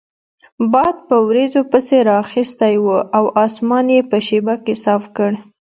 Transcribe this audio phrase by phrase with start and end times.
[0.71, 5.31] باد په وریځو پسې رااخیستی وو او اسمان یې په شیبه کې صاف کړ.